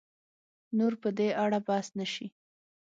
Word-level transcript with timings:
نور 0.77 0.93
په 1.01 1.09
دې 1.17 1.29
اړه 1.43 1.59
بحث 1.67 1.87
نه 1.99 2.05
شي 2.13 2.27